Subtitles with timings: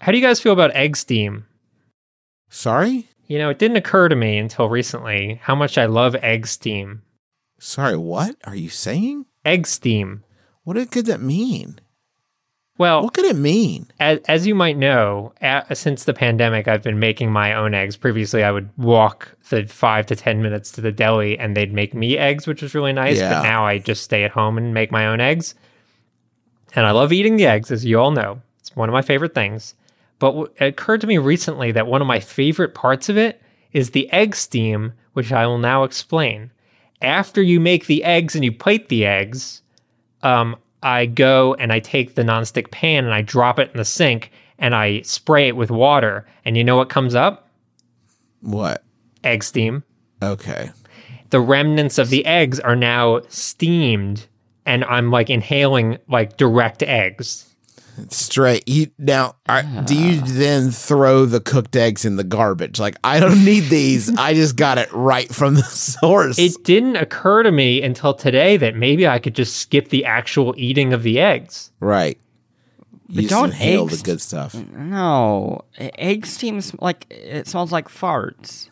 [0.00, 1.46] How do you guys feel about egg steam?
[2.48, 3.08] Sorry?
[3.26, 7.02] You know, it didn't occur to me until recently how much I love egg steam.
[7.58, 9.26] Sorry, what are you saying?
[9.44, 10.24] Egg steam.
[10.64, 11.78] What could that mean?
[12.78, 13.88] Well, What could it mean?
[14.00, 17.94] as, as you might know, a since the pandemic, I've been making my own eggs.
[17.98, 21.92] Previously, I would walk the five to 10 minutes to the deli and they'd make
[21.92, 23.18] me eggs, which was really nice.
[23.18, 23.34] Yeah.
[23.34, 25.54] But now I just stay at home and make my own eggs.
[26.74, 28.40] And I love eating the eggs, as you all know.
[28.60, 29.74] It's one of my favorite things.
[30.20, 33.90] But it occurred to me recently that one of my favorite parts of it is
[33.90, 36.52] the egg steam, which I will now explain.
[37.02, 39.62] After you make the eggs and you plate the eggs,
[40.22, 43.84] um, I go and I take the nonstick pan and I drop it in the
[43.84, 46.26] sink and I spray it with water.
[46.44, 47.48] And you know what comes up?
[48.42, 48.84] What?
[49.24, 49.82] Egg steam.
[50.22, 50.70] Okay.
[51.30, 54.26] The remnants of the eggs are now steamed
[54.66, 57.49] and I'm like inhaling like direct eggs.
[58.08, 58.68] Straight.
[58.68, 62.80] You now are, do you then throw the cooked eggs in the garbage?
[62.80, 64.14] Like I don't need these.
[64.16, 66.38] I just got it right from the source.
[66.38, 70.54] It didn't occur to me until today that maybe I could just skip the actual
[70.56, 71.70] eating of the eggs.
[71.80, 72.18] right.
[73.12, 74.54] You just don't inhale eggs- the good stuff.
[74.54, 78.70] No, e- egg steams like it smells like farts.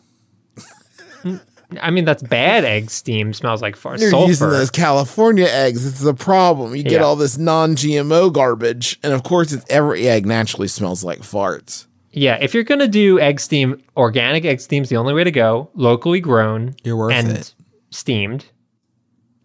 [1.81, 3.31] I mean, that's bad egg steam.
[3.33, 4.27] Smells like far You're sulfur.
[4.27, 5.85] using those California eggs.
[5.85, 6.75] It's the problem.
[6.75, 6.99] You get Yeah.
[7.03, 11.85] all this non-GMO garbage, and of course, it's every egg naturally smells like farts.
[12.11, 15.69] Yeah, if you're gonna do egg steam, organic egg steam's the only way to go.
[15.75, 17.53] Locally grown, You're worth and it.
[17.91, 18.45] steamed.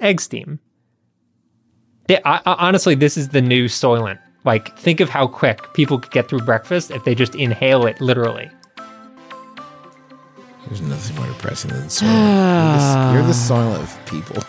[0.00, 0.61] Egg steam.
[2.08, 4.19] Yeah, I, I, honestly, this is the new Soylent.
[4.45, 8.00] Like, think of how quick people could get through breakfast if they just inhale it
[8.00, 8.50] literally.
[10.67, 13.12] There's nothing more depressing than Soylent.
[13.12, 13.34] you're, the, you're the
[14.07, 14.43] people.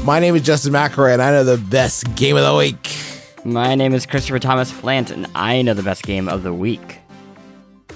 [0.05, 3.08] My name is Justin McElroy, and I know the best game of the week.
[3.45, 6.99] My name is Christopher Thomas Plante, and I know the best game of the week.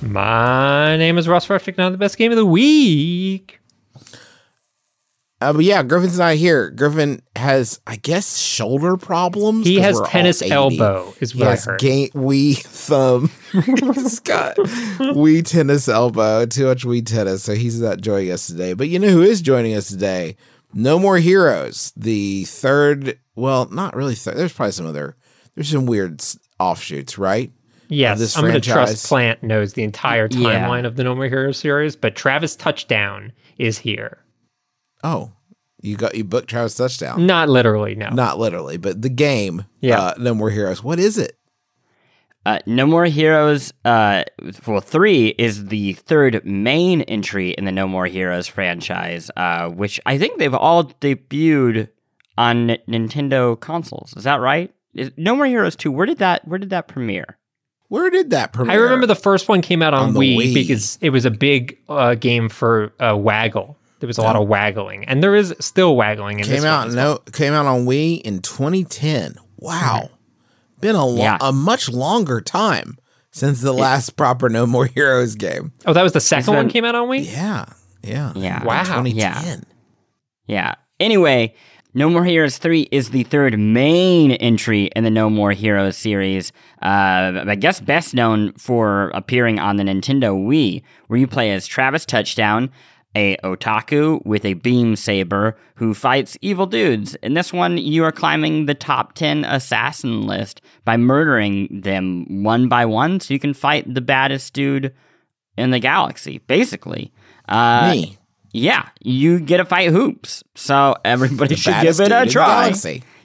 [0.00, 3.60] My name is Russ Frushtick, now the best game of the week.
[5.40, 6.70] Uh, but yeah, Griffin's not here.
[6.70, 9.66] Griffin has, I guess, shoulder problems.
[9.66, 11.80] He has tennis elbow, is He I has heard.
[11.80, 13.30] ga- wee thumb.
[13.52, 14.56] he's got
[15.16, 16.46] wee tennis elbow.
[16.46, 18.72] Too much wee tennis, so he's not joining us today.
[18.74, 20.36] But you know who is joining us today?
[20.72, 23.18] No More Heroes, the third.
[23.34, 24.36] Well, not really third.
[24.36, 25.16] There's probably some other.
[25.54, 26.22] There's some weird
[26.58, 27.52] offshoots, right?
[27.88, 28.88] Yes, this I'm going to franchise.
[28.90, 30.66] trust Plante knows the entire Yeah.
[30.66, 34.18] timeline of the No More Heroes series, but Travis Touchdown is here.
[35.04, 35.32] Oh,
[35.82, 37.26] you got you booked Travis touchdown.
[37.26, 38.08] Not literally, no.
[38.10, 39.64] Not literally, but the game.
[39.80, 40.00] Yeah.
[40.00, 40.82] uh, No More Heroes.
[40.82, 41.36] What is it?
[42.46, 44.24] Uh, no More Heroes, uh,
[44.66, 50.00] well, three is the third main entry in the No More Heroes franchise, uh, which
[50.06, 51.88] I think they've all debuted
[52.38, 54.14] on N- Nintendo consoles.
[54.16, 54.72] Is that right?
[54.94, 55.90] Is, no More Heroes two.
[55.92, 56.46] Where did that?
[56.46, 57.38] Where did that premiere?
[57.88, 58.72] Where did that premiere?
[58.78, 60.54] I remember the first one came out on, On Wii, Wii.
[60.54, 63.76] because it was a big uh, game for uh, waggle.
[64.00, 66.78] There was a lot of waggling, and there is still waggling in came this out
[66.80, 69.36] one as no came out on Wii in 2010.
[69.58, 70.10] Wow,
[70.80, 71.38] been a lo- Yeah.
[71.40, 72.98] a much longer time
[73.30, 75.72] since the last proper No More Heroes game.
[75.86, 77.24] Oh, that was the second one came out on Wii.
[77.32, 77.66] Yeah,
[78.02, 78.60] yeah, Yeah.
[78.62, 78.82] In Wow.
[78.82, 79.14] 2010.
[79.16, 79.54] Yeah.
[80.46, 80.74] Yeah.
[80.98, 81.54] Anyway,
[81.94, 86.50] No More Heroes 3 is the third main entry in the No More Heroes series.
[86.80, 91.66] Uh, I guess best known for appearing on the Nintendo Wii, where you play as
[91.66, 92.70] Travis Touchdown,
[93.14, 97.14] a otaku with a beam saber who fights evil dudes.
[97.16, 102.68] In this one, you are climbing the top 10 assassin list by murdering them one
[102.68, 104.94] by one so you can fight the baddest dude
[105.58, 107.12] in the galaxy, basically.
[107.46, 108.18] Uh, Me,
[108.52, 110.44] yeah, you get to fight hoops.
[110.54, 112.72] So everybody should give it a try.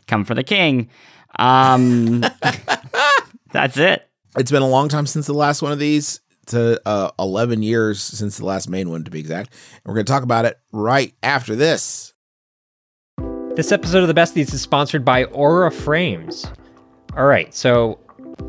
[0.08, 0.90] Come for the king.
[1.38, 2.24] Um,
[3.52, 4.10] that's it.
[4.38, 6.22] It's been a long time since the last one of these.
[6.48, 9.50] To uh, 11 years since the last main one, to be exact.
[9.50, 12.14] And we're going to talk about it right after this.
[13.58, 16.46] This episode of the Besties is sponsored by Aura Frames.
[17.18, 18.00] All right, so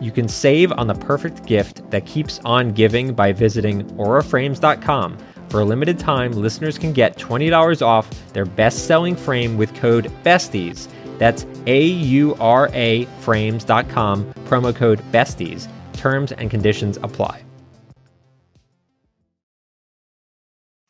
[0.00, 5.18] you can save on the perfect gift that keeps on giving by visiting auraframes.com.
[5.48, 10.12] For a limited time, listeners can get $20 off their best selling frame with code
[10.22, 10.88] BESTIES.
[11.18, 15.68] That's A U R A frames.com, promo code BESTIES.
[15.94, 17.42] Terms and conditions apply.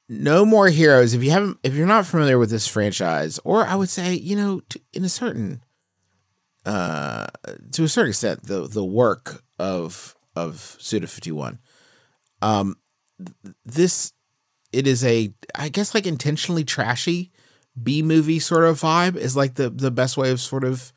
[0.08, 1.14] No More Heroes.
[1.14, 4.36] If you haven't, if you're not familiar with this franchise, or I would say, you
[4.36, 4.60] know,
[4.92, 5.62] in a certain
[6.66, 7.26] uh,
[7.72, 11.60] to a certain extent the the work of of Suda Fifty One.
[12.42, 12.76] Um,
[13.64, 14.12] this
[14.72, 17.32] it is a I guess like intentionally trashy
[17.80, 20.92] B movie sort of vibe is like the the best way of sort of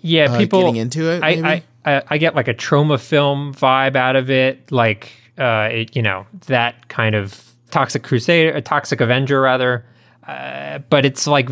[0.00, 1.22] yeah uh, people getting into it.
[1.22, 5.96] I, I I get like a Troma film vibe out of it, like uh, it,
[5.96, 9.86] you know that kind of Toxic Crusader, a Toxic Avenger rather.
[10.26, 11.48] Uh, but it's like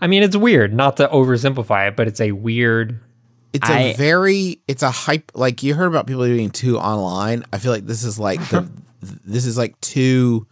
[0.00, 0.74] I mean, it's weird.
[0.74, 3.00] Not to oversimplify it, but it's a weird.
[3.52, 4.60] It's I, a very.
[4.66, 5.30] It's a hype.
[5.34, 7.44] Like you heard about people doing two online.
[7.52, 8.68] I feel like this is like the.
[9.00, 10.46] this is like too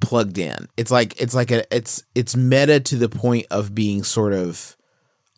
[0.00, 0.68] plugged in.
[0.76, 4.76] It's like it's like a it's it's meta to the point of being sort of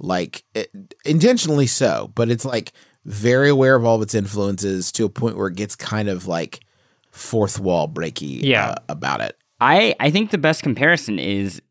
[0.00, 0.70] like it,
[1.04, 2.72] intentionally so, but it's like
[3.04, 6.26] very aware of all of its influences to a point where it gets kind of
[6.26, 6.60] like
[7.10, 8.70] fourth wall breaky yeah.
[8.70, 9.36] Uh, about it.
[9.62, 11.62] I I think the best comparison is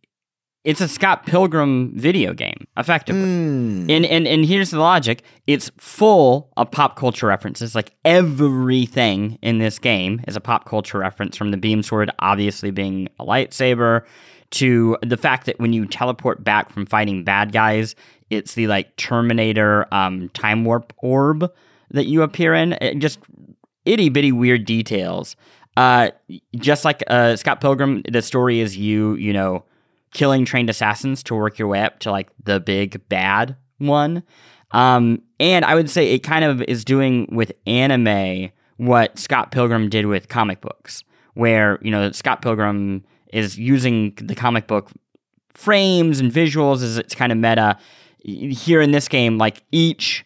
[0.63, 3.23] it's a Scott Pilgrim video game, effectively.
[3.23, 3.89] Mm.
[3.89, 7.75] And, and and here's the logic: it's full of pop culture references.
[7.75, 12.71] Like everything in this game is a pop culture reference, from the beam sword obviously
[12.71, 14.05] being a lightsaber,
[14.51, 17.95] to the fact that when you teleport back from fighting bad guys,
[18.29, 21.51] it's the like Terminator um, time warp orb
[21.89, 22.73] that you appear in.
[22.73, 23.19] It just
[23.83, 25.35] itty bitty weird details.
[25.77, 26.11] Uh,
[26.55, 29.63] just like uh, Scott Pilgrim, the story is you, you know
[30.11, 34.23] killing trained assassins to work your way up to like the big bad one.
[34.71, 39.89] Um, and I would say it kind of is doing with anime what Scott Pilgrim
[39.89, 41.03] did with comic books,
[41.33, 43.03] where, you know, Scott Pilgrim
[43.33, 44.89] is using the comic book
[45.53, 47.77] frames and visuals as it's kind of meta.
[48.23, 50.25] Here in this game, like each,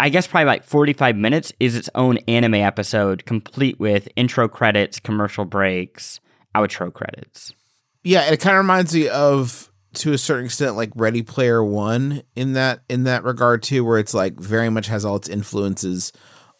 [0.00, 4.98] I guess probably like 45 minutes is its own anime episode, complete with intro credits,
[4.98, 6.20] commercial breaks,
[6.54, 7.54] outro credits
[8.04, 12.22] yeah, it kind of reminds me of to a certain extent like Ready Player One
[12.36, 16.12] in that in that regard too, where it's like very much has all its influences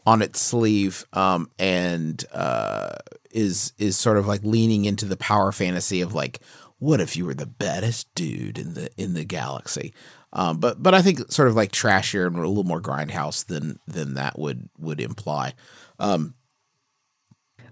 [0.06, 2.96] on its sleeve, um, and uh,
[3.30, 6.40] is is sort of like leaning into the power fantasy of like,
[6.78, 9.92] what if you were the baddest dude in the in the galaxy?
[10.34, 13.78] Um, but but I think sort of like trashier and a little more grindhouse than
[13.86, 15.54] than that would would imply.
[15.98, 16.34] Um,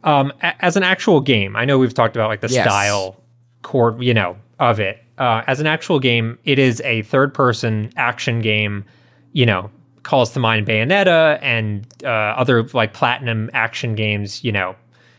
[0.05, 2.65] um, as an actual game, I know we've talked about like the yes.
[2.65, 3.21] style
[3.63, 5.03] core, you know, of it.
[5.19, 8.85] Uh, as an actual game, it is a third person action game,
[9.33, 9.71] you know,
[10.03, 14.75] calls to mind Bayonetta and uh, other like platinum action games, you know,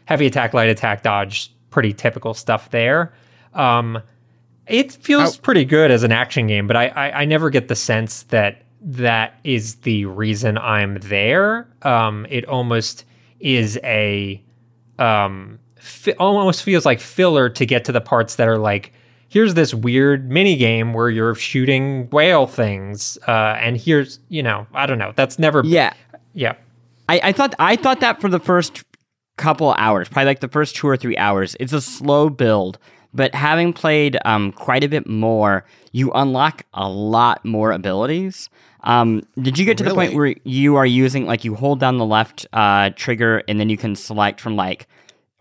[0.05, 3.13] heavy attack, light attack, dodge, pretty typical stuff there.
[3.53, 4.01] Um,
[4.67, 7.75] it feels pretty good as an action game, but I, I, I, never get the
[7.75, 11.67] sense that that is the reason I'm there.
[11.81, 13.05] Um, it almost
[13.39, 14.41] is a
[14.99, 18.93] um, fi- almost feels like filler to get to the parts that are like
[19.27, 24.65] here's this weird mini game where you're shooting whale things uh, and here's you know
[24.73, 25.11] i don't know.
[25.15, 25.93] That's never yeah.
[26.33, 26.53] yeah.
[27.09, 28.83] I, I thought i thought that for the first
[29.37, 32.77] couple hours probably like the first two or three hours it's a slow build
[33.13, 38.49] but having played um, quite a bit more you unlock a lot more abilities
[38.85, 39.93] um, did you get to really?
[39.93, 43.59] the point where you are using like you hold down the left uh, trigger and
[43.59, 44.87] then you can select from like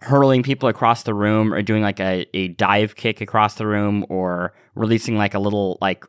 [0.03, 4.05] hurling people across the room or doing like a, a dive kick across the room
[4.09, 6.05] or releasing like a little like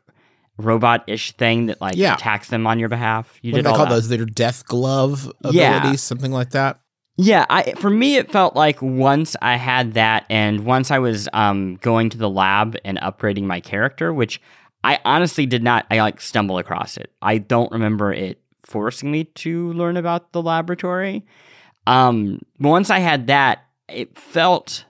[0.58, 2.14] robot-ish thing that like yeah.
[2.14, 3.38] attacks them on your behalf.
[3.42, 3.90] You what did they call that.
[3.90, 4.08] those?
[4.08, 5.92] Their death glove abilities, yeah.
[5.94, 6.80] something like that.
[7.16, 11.28] Yeah, I for me it felt like once I had that and once I was
[11.32, 14.40] um going to the lab and upgrading my character, which
[14.82, 17.12] I honestly did not I like stumble across it.
[17.22, 21.24] I don't remember it forcing me to learn about the laboratory.
[21.86, 24.84] Um, once I had that, it felt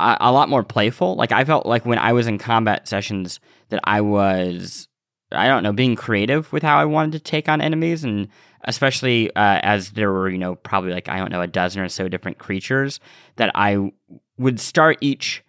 [0.00, 1.14] a, a lot more playful.
[1.16, 4.88] Like I felt like when I was in combat sessions that I was,
[5.30, 8.28] I don't know, being creative with how I wanted to take on enemies, and
[8.64, 11.88] especially uh, as there were, you know, probably like I don't know, a dozen or
[11.88, 13.00] so different creatures
[13.36, 13.92] that I
[14.38, 15.44] would start each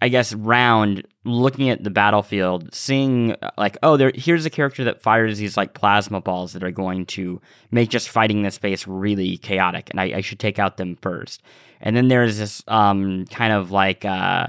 [0.00, 4.84] I guess round looking at the battlefield, seeing uh, like, oh, there here's a character
[4.84, 7.40] that fires these like plasma balls that are going to
[7.70, 11.42] make just fighting this space really chaotic, and I, I should take out them first.
[11.80, 14.48] And then there's this um kind of like uh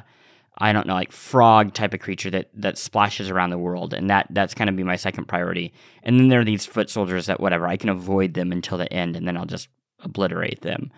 [0.60, 4.10] I don't know, like frog type of creature that that splashes around the world, and
[4.10, 5.74] that that's kind of be my second priority.
[6.04, 8.92] And then there are these foot soldiers that whatever I can avoid them until the
[8.92, 9.70] end, and then I'll just
[10.04, 10.92] obliterate them.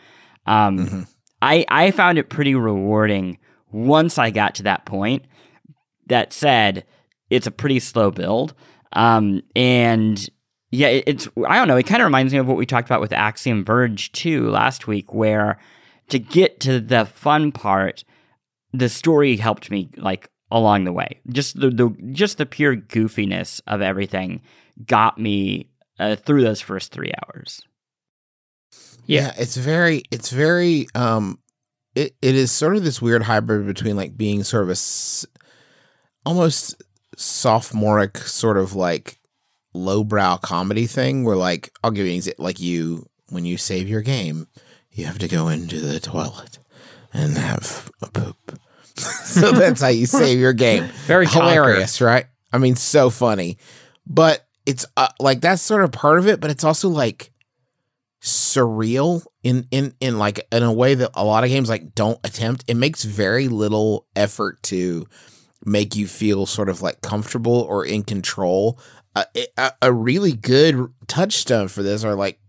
[0.46, 1.02] Um, mm-hmm.
[1.42, 3.38] I I found it pretty rewarding
[3.72, 5.26] once I got to that point.
[6.08, 6.86] That said,
[7.30, 8.54] it's a pretty slow build.
[8.94, 10.30] Um, and
[10.72, 12.88] yeah, it, it's, I don't know, it kind of reminds me of what we talked
[12.88, 15.58] about with Axiom Verge too last week, where
[16.10, 18.04] to get to the fun part,
[18.74, 21.20] the story helped me like along the way.
[21.30, 24.42] Just the, the just the pure goofiness of everything
[24.86, 27.62] got me uh, through those first three hours.
[29.06, 29.22] Yeah.
[29.22, 31.40] yeah, it's very it's very um
[31.96, 35.26] it, it is sort of this weird hybrid between like being sort of a s-
[36.26, 36.82] almost
[37.18, 39.20] sophomoric sort of like
[39.74, 43.88] lowbrow comedy thing where like I'll give you an example like you when you save
[43.90, 44.48] your game
[44.92, 46.60] you have to go into the toilet
[47.14, 48.38] and have a poop.
[48.96, 50.84] So that's how you save your game.
[51.06, 52.06] Very hilarious conquer.
[52.06, 52.26] right?
[52.52, 53.58] I mean so funny.
[54.06, 57.32] But it's uh, like that's sort of part of it but it's also like
[58.22, 62.20] surreal in in in like in a way that a lot of games like don't
[62.24, 62.66] attempt.
[62.68, 65.08] It makes very little effort to
[65.66, 68.80] make you feel sort of like comfortable or in control.
[69.16, 69.24] Uh,
[69.58, 72.40] a, a really good touchstone for this are like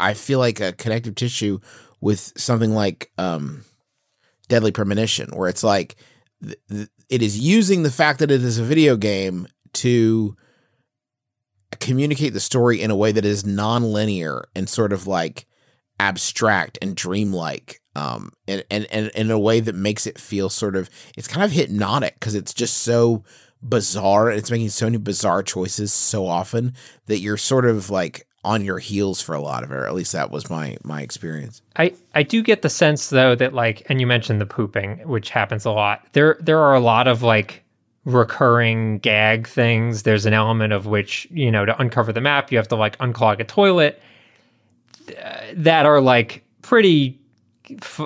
[0.00, 1.58] i feel like a connective tissue
[2.00, 3.62] with something like um
[4.48, 5.96] deadly premonition where it's like
[6.42, 10.36] th- th- it is using the fact that it is a video game to
[11.80, 15.46] communicate the story in a way that is non-linear and sort of like
[16.00, 20.76] abstract and dreamlike um and and, and in a way that makes it feel sort
[20.76, 23.24] of it's kind of hypnotic because it's just so
[23.60, 26.72] bizarre and it's making so many bizarre choices so often
[27.06, 29.94] that you're sort of like on your heels for a lot of it or at
[29.94, 33.84] least that was my my experience i i do get the sense though that like
[33.88, 37.22] and you mentioned the pooping which happens a lot there there are a lot of
[37.22, 37.64] like
[38.08, 40.02] recurring gag things.
[40.02, 42.96] There's an element of which, you know, to uncover the map, you have to like
[42.98, 44.00] unclog a toilet
[45.54, 47.20] that are like pretty,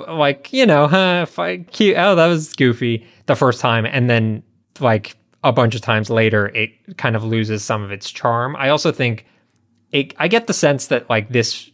[0.07, 1.25] like, you know, huh,
[1.71, 1.95] cute.
[1.97, 3.85] Oh, that was goofy the first time.
[3.85, 4.43] And then
[4.81, 8.57] like a bunch of times later, it kind of loses some of its charm.
[8.57, 9.25] I also think
[9.93, 11.71] it, I get the sense that like this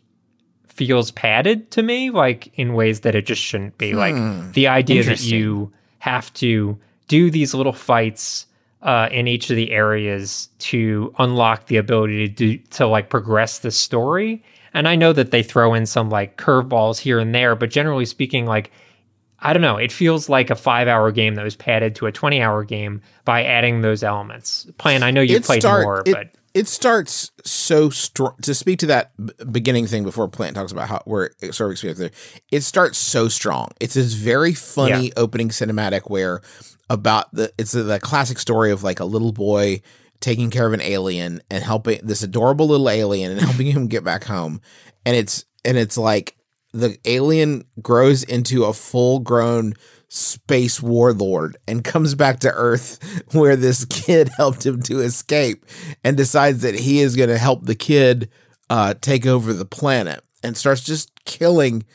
[0.67, 3.91] feels padded to me, like in ways that it just shouldn't be.
[3.91, 3.97] Hmm.
[3.97, 8.45] Like the idea that you have to do these little fights
[8.81, 13.59] uh, in each of the areas to unlock the ability to do, to like progress
[13.59, 14.43] the story.
[14.73, 18.05] And I know that they throw in some like curveballs here and there, but generally
[18.05, 18.71] speaking, like
[19.41, 22.11] I don't know, it feels like a five hour game that was padded to a
[22.11, 24.67] twenty hour game by adding those elements.
[24.77, 28.35] Plante, I know you played start, more, it, but it starts so strong.
[28.41, 31.69] To speak to that b- beginning thing before Plante talks about how where it sort
[31.69, 32.11] of experience there,
[32.51, 33.69] it starts so strong.
[33.79, 35.13] It's this very funny yeah.
[35.15, 36.41] opening cinematic where
[36.89, 39.81] about the it's a, the classic story of like a little boy
[40.19, 44.03] taking care of an alien and helping this adorable little alien and helping him get
[44.03, 44.59] back home
[45.05, 46.35] and it's and it's like
[46.73, 49.73] the alien grows into a full grown
[50.09, 55.65] space warlord and comes back to earth where this kid helped him to escape
[56.03, 58.29] and decides that he is going to help the kid
[58.69, 61.85] uh, take over the planet and starts just killing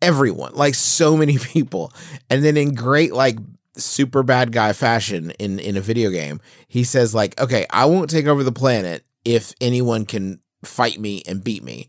[0.00, 1.92] everyone like so many people.
[2.30, 3.38] And then in great like
[3.76, 8.08] super bad guy fashion in in a video game he says like okay i won't
[8.08, 11.86] take over the planet if anyone can fight me and beat me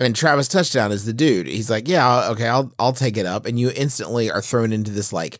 [0.00, 1.46] and travis touchdown is the dude.
[1.46, 3.46] He's like yeah okay i'll i'll take it up.
[3.46, 5.38] And you instantly are thrown into this like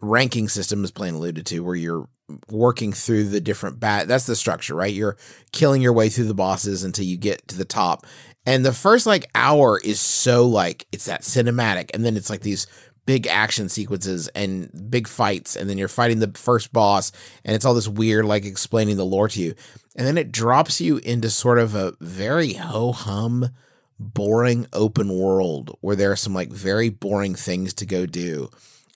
[0.00, 2.08] ranking system as Plante alluded to where you're
[2.48, 4.94] working through the different bat that's the structure right?
[4.94, 5.16] You're
[5.52, 8.06] killing your way through the bosses until you get to the top.
[8.46, 12.42] And the first like hour is so like it's that cinematic and then it's like
[12.42, 12.66] these
[13.06, 17.12] big action sequences and big fights and then you're fighting the first boss
[17.44, 19.54] and it's all this weird like explaining the lore to you
[19.96, 23.50] and then it drops you into sort of a very ho hum
[23.98, 28.50] boring open world where there are some like very boring things to go do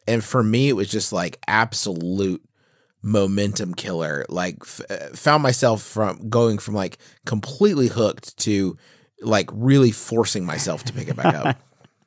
[0.09, 2.43] and for me it was just like absolute
[3.02, 4.25] momentum killer.
[4.28, 8.76] Like f- uh, found myself from going from like completely hooked to
[9.21, 11.57] like really forcing myself to pick it back up.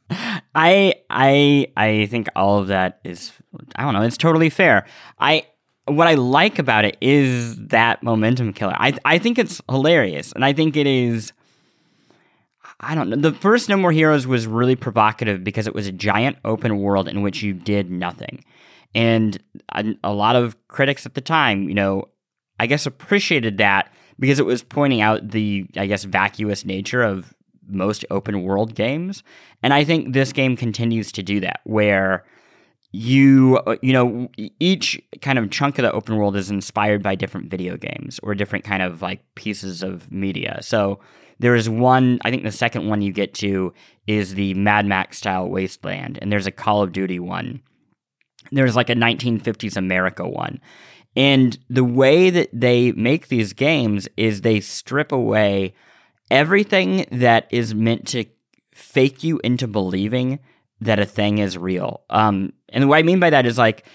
[0.55, 3.31] I I I think all of that is
[3.75, 4.85] I don't know, it's totally fair.
[5.19, 5.45] I
[5.85, 8.75] what I like about it is that momentum killer.
[8.77, 11.33] I I think it's hilarious and I think it is
[12.79, 13.15] I don't know.
[13.15, 17.07] The first No More Heroes was really provocative because it was a giant open world
[17.07, 18.43] in which you did nothing.
[18.95, 19.41] And
[19.73, 22.09] a, a lot of critics at the time, you know,
[22.59, 27.33] I guess appreciated that because it was pointing out the, I guess, vacuous nature of
[27.67, 29.23] most open world games.
[29.63, 32.25] And I think this game continues to do that, where
[32.91, 34.29] you, uh, you know,
[34.59, 38.35] each kind of chunk of the open world is inspired by different video games or
[38.35, 40.59] different kind of like pieces of media.
[40.61, 40.99] So
[41.39, 43.73] there is one, I think the second one you get to
[44.07, 47.61] is the Mad Max style wasteland, and there's a Call of Duty one
[48.51, 50.59] there's like a 1950s America one.
[51.15, 55.73] And the way that they make these games is they strip away
[56.29, 58.25] everything that is meant to
[58.73, 60.39] fake you into believing
[60.81, 62.01] that a thing is real.
[62.09, 63.85] Um, and what I mean by that is like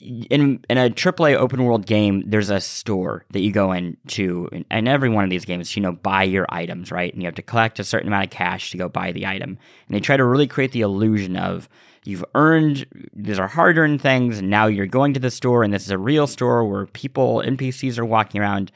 [0.00, 4.88] in in a AAA open world game, there's a store that you go into, and
[4.88, 7.12] every one of these games, you know, buy your items, right?
[7.12, 9.50] And you have to collect a certain amount of cash to go buy the item.
[9.50, 11.68] And they try to really create the illusion of
[12.06, 15.72] you've earned these are hard earned things and now you're going to the store and
[15.72, 18.70] this is a real store where people npcs are walking around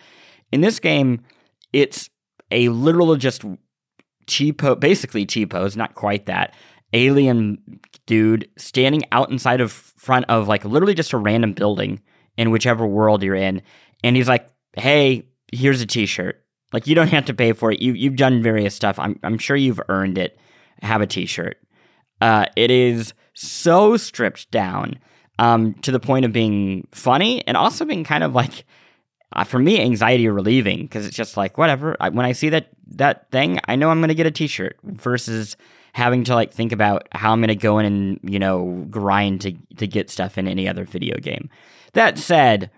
[0.51, 1.23] in this game
[1.73, 2.11] it's
[2.51, 3.45] a literal just
[4.27, 6.55] cheapo basically cheapos not quite that
[6.93, 12.01] alien dude standing out inside of front of like literally just a random building
[12.37, 13.63] in whichever world you're in
[14.03, 16.43] and he's like hey here's a t-shirt.
[16.73, 17.81] Like you don't have to pay for it.
[17.81, 18.99] You, you've done various stuff.
[18.99, 20.39] I'm, I'm sure you've earned it.
[20.83, 21.59] Have a t-shirt.
[22.21, 24.99] Uh, it is so stripped down
[25.39, 28.65] um, to the point of being funny and also being kind of like,
[29.33, 31.97] uh, for me, anxiety relieving because it's just like whatever.
[31.99, 34.77] I, when I see that that thing, I know I'm going to get a T-shirt
[34.83, 35.57] versus
[35.93, 39.41] having to like think about how I'm going to go in and you know grind
[39.43, 41.49] to to get stuff in any other video game.
[41.93, 42.71] That said.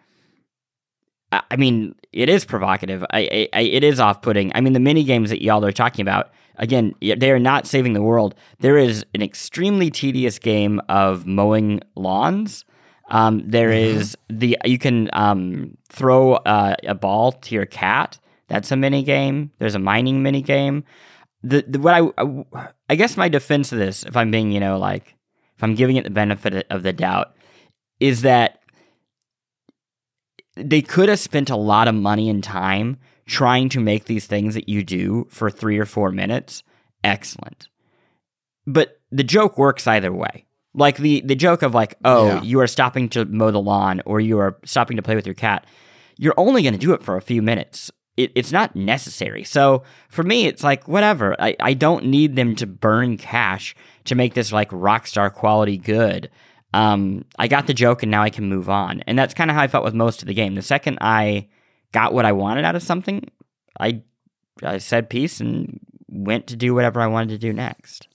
[1.50, 3.02] I mean, it is provocative.
[3.10, 4.52] I, I, it is off-putting.
[4.54, 7.94] I mean, the mini games that y'all are talking about, again, they are not saving
[7.94, 8.34] the world.
[8.60, 12.66] There is an extremely tedious game of mowing lawns.
[13.08, 14.38] Um, there mm-hmm.
[14.38, 18.18] the you can um, throw uh, a ball to your cat.
[18.48, 19.52] That's a mini game.
[19.58, 20.84] There's a mining mini game.
[21.44, 24.60] The, the what I, I I guess my defense of this, if I'm being you
[24.60, 25.16] know like
[25.56, 27.34] if I'm giving it the benefit of the doubt,
[28.00, 28.60] is that
[30.56, 34.54] they could have spent a lot of money and time trying to make these things
[34.54, 36.62] that you do for three or four minutes
[37.02, 37.68] excellent.
[38.66, 40.46] But the joke works either way.
[40.74, 42.42] Like the the joke of like, oh, yeah.
[42.42, 45.34] you are stopping to mow the lawn or you are stopping to play with your
[45.34, 45.66] cat.
[46.18, 47.90] You're only going to do it for a few minutes.
[48.16, 49.42] It, it's not necessary.
[49.44, 51.34] So for me, it's like whatever.
[51.40, 55.78] I, I don't need them to burn cash to make this like rock star quality
[55.78, 56.30] good.
[56.74, 59.02] Um, I got the joke and now I can move on.
[59.06, 60.54] And that's kind of how I felt with most of the game.
[60.54, 61.48] The second I
[61.92, 63.30] got what I wanted out of something,
[63.78, 64.02] I
[64.62, 68.08] I said peace and went to do whatever I wanted to do next.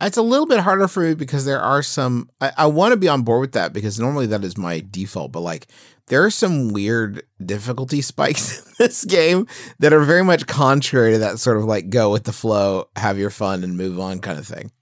[0.00, 2.28] It's a little bit harder for me because there are some.
[2.40, 5.32] I, I want to be on board with that because normally that is my default,
[5.32, 5.68] but like
[6.08, 9.46] there are some weird difficulty spikes in this game
[9.78, 13.18] that are very much contrary to that sort of like go with the flow, have
[13.18, 14.72] your fun, and move on kind of thing.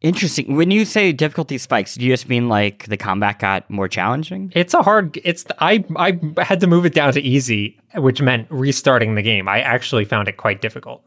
[0.00, 0.54] Interesting.
[0.54, 4.52] When you say difficulty spikes, do you just mean like the combat got more challenging?
[4.54, 5.18] It's a hard.
[5.24, 9.22] It's the, I I had to move it down to easy, which meant restarting the
[9.22, 9.48] game.
[9.48, 11.02] I actually found it quite difficult.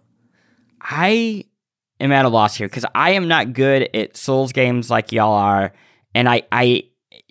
[0.82, 1.46] I
[2.00, 5.34] am at a loss here because I am not good at Souls games like y'all
[5.34, 5.74] are,
[6.14, 6.84] and I I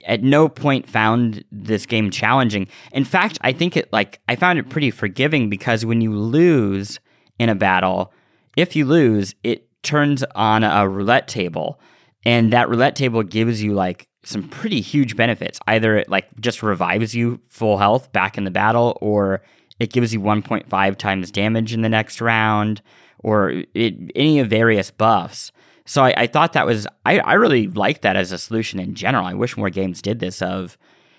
[0.07, 2.68] at no point found this game challenging.
[2.92, 7.00] In fact, I think it like I found it pretty forgiving because when you lose
[7.38, 8.12] in a battle,
[8.57, 11.81] if you lose, it turns on a roulette table,
[12.24, 15.61] and that roulette table gives you like some pretty huge benefits.
[15.66, 19.42] Either it like just revives you full health back in the battle, or
[19.79, 22.81] it gives you 1.5 times damage in the next round,
[23.18, 25.52] or it, any of various buffs.
[25.85, 28.94] So I, I thought that was I, I really like that as a solution in
[28.94, 29.26] general.
[29.26, 30.76] I wish more games did this of,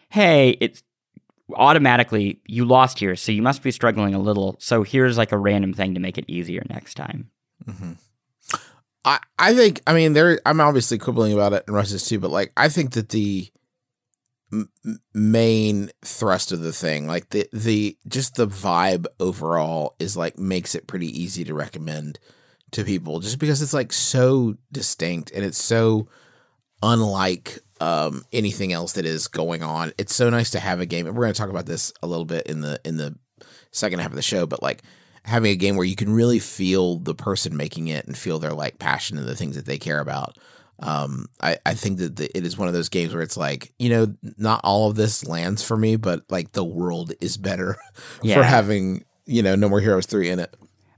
[0.09, 0.83] hey, it's
[1.53, 4.57] automatically you lost here, so you must be struggling a little.
[4.59, 7.31] So here's like a random thing to make it easier next time.
[7.65, 7.93] Mm-hmm.
[9.05, 12.31] I, I think I mean there I'm obviously quibbling about it in Rushes too, but
[12.31, 13.49] like I think that the
[15.13, 20.75] main thrust of the thing, like the the just the vibe overall, is like makes
[20.75, 22.19] it pretty easy to recommend
[22.71, 26.07] to people, just because it's like so distinct and it's so
[26.81, 29.93] unlike um, anything else that is going on.
[29.97, 31.07] It's so nice to have a game.
[31.07, 33.15] And we're going to talk about this a little bit in the in the
[33.71, 34.83] second half of the show, but like
[35.23, 38.53] having a game where you can really feel the person making it and feel their
[38.53, 40.37] like passion and the things that they care about.
[40.79, 43.73] Um, I, I think that the, it is one of those games where it's like,
[43.79, 47.77] you know, not all of this lands for me, but like the world is better
[48.21, 48.35] Yeah.
[48.35, 50.55] for having, you know, No More Heroes 3 in it.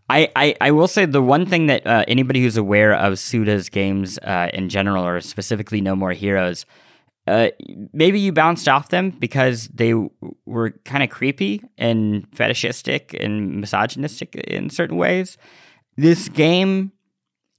[0.09, 3.69] I, I, I will say the one thing that uh, anybody who's aware of Suda's
[3.69, 6.65] games uh, in general, or specifically No More Heroes,
[7.27, 7.49] uh,
[7.93, 10.09] maybe you bounced off them because they w-
[10.47, 15.37] were kind of creepy and fetishistic and misogynistic in certain ways.
[15.95, 16.91] This game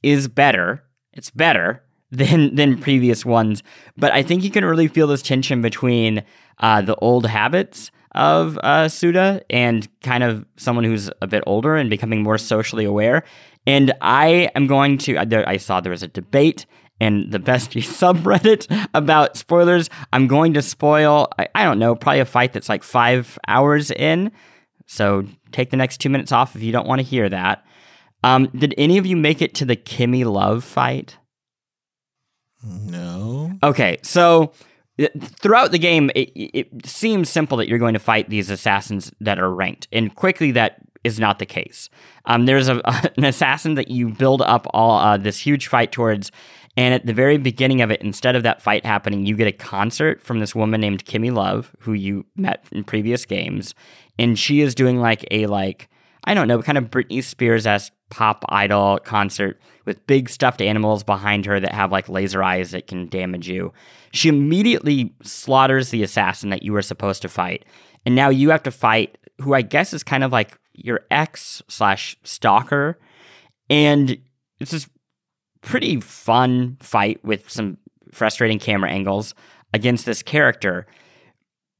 [0.02, 0.82] is better.
[1.12, 3.62] It's better than than previous ones,
[3.96, 6.22] but I think you can really feel this tension between
[6.58, 11.76] uh, the old habits of uh, Suda and kind of someone who's a bit older
[11.76, 13.22] and becoming more socially aware.
[13.66, 15.16] And I am going to.
[15.18, 16.66] I- saw there was a debate
[17.00, 19.88] and the best subreddit about spoilers.
[20.12, 21.28] I'm going to spoil.
[21.38, 24.32] I, I don't know, probably a fight that's like five hours in.
[24.86, 27.64] So take the next two minutes off if you don't want to hear that.
[28.22, 31.16] Um, did any of you make it to the Kimmy Love fight?
[32.62, 33.52] No.
[33.62, 34.52] Okay, so
[35.00, 39.12] uh, throughout the game, it, it seems simple that you're going to fight these assassins
[39.20, 41.88] that are ranked, and quickly that is not the case.
[42.26, 42.80] Um, there's a,
[43.16, 46.30] an assassin that you build up all uh, this huge fight towards,
[46.76, 49.52] and at the very beginning of it, instead of that fight happening, you get a
[49.52, 53.74] concert from this woman named Kimmy Love, who you met in previous games,
[54.18, 55.88] and she is doing like a like
[56.24, 61.02] I don't know, kind of Britney Spears esque pop idol concert with big stuffed animals
[61.02, 63.72] behind her that have like laser eyes that can damage you.
[64.12, 67.64] She immediately slaughters the assassin that you were supposed to fight.
[68.04, 71.62] And now you have to fight who I guess is kind of like your ex
[71.68, 72.98] slash stalker.
[73.68, 74.18] And
[74.58, 74.88] it's this
[75.62, 77.78] pretty fun fight with some
[78.12, 79.34] frustrating camera angles
[79.72, 80.86] against this character.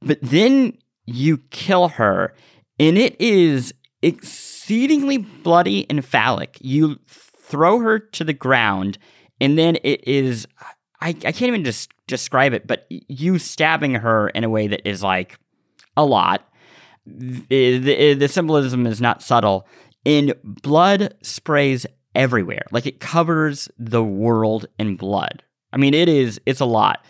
[0.01, 2.35] But then you kill her,
[2.79, 6.59] and it is exceedingly bloody and phallic.
[6.61, 8.99] You throw her to the ground,
[9.41, 10.47] and then it is.
[11.03, 14.87] I, I can't even just describe it, but you stabbing her in a way that
[14.87, 15.39] is like
[15.97, 16.47] a lot.
[17.07, 19.67] The, the, the symbolism is not subtle.
[20.05, 22.65] And blood sprays everywhere.
[22.71, 25.43] Like it covers the world in blood.
[25.73, 27.05] I mean, it is, it's a lot.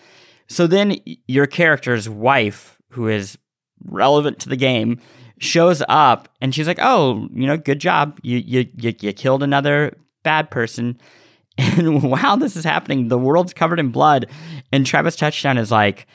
[0.48, 3.38] So then your character's wife, who is
[3.85, 5.01] relevant to the game,
[5.38, 8.19] shows up and she's like, "Oh, you know, good job.
[8.23, 11.01] You you you, you killed another bad person."
[11.59, 14.31] And while this is happening, the world's covered in blood,
[14.73, 16.07] and Travis Touchdown is like,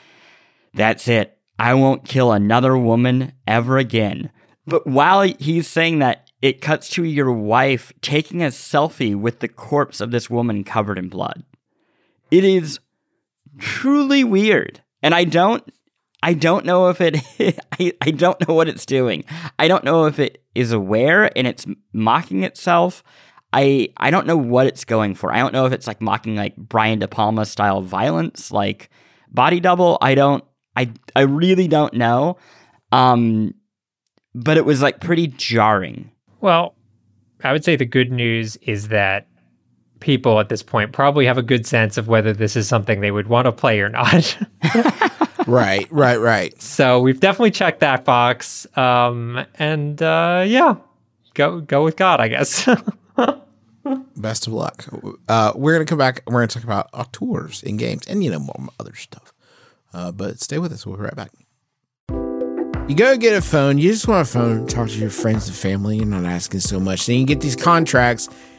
[0.74, 1.38] "That's it.
[1.56, 4.30] I won't kill another woman ever again."
[4.66, 9.48] But while he's saying that, it cuts to your wife taking a selfie with the
[9.48, 11.44] corpse of this woman covered in blood.
[12.30, 12.80] It is
[13.58, 14.82] truly weird.
[15.02, 15.64] And I don't
[16.22, 17.16] I don't know if it
[17.78, 19.24] I, I don't know what it's doing.
[19.58, 23.02] I don't know if it is aware and it's mocking itself.
[23.52, 25.32] I I don't know what it's going for.
[25.32, 28.90] I don't know if it's like mocking like Brian De Palma style violence, like
[29.30, 29.98] body double.
[30.00, 32.38] I don't I I really don't know.
[32.92, 33.54] Um
[34.34, 36.10] but it was like pretty jarring.
[36.40, 36.74] Well,
[37.42, 39.28] I would say the good news is that
[40.00, 43.10] people at this point probably have a good sense of whether this is something they
[43.10, 44.36] would want to play or not.
[45.46, 46.60] right, right, right.
[46.62, 48.66] so we've definitely checked that box.
[48.76, 50.76] Um, and uh, yeah,
[51.34, 52.68] go go with God, I guess.
[54.16, 54.84] Best of luck.
[55.28, 56.22] Uh, we're gonna come back.
[56.26, 59.32] We're gonna talk about auteurs in games and you know more other stuff.
[59.92, 60.84] Uh, but stay with us.
[60.84, 61.30] We'll be right back.
[62.88, 63.78] You go get a phone.
[63.78, 64.66] You just want a phone.
[64.68, 65.96] Talk to your friends and family.
[65.96, 67.06] You're not asking so much.
[67.06, 68.28] Then you get these contracts,